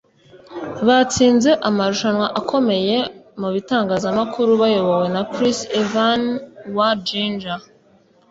[0.87, 2.97] Batsinze amarushanwa akomeye
[3.39, 6.27] mu bitangazamakuru bayobowe na Chris Evans
[6.77, 7.59] wa Ginger.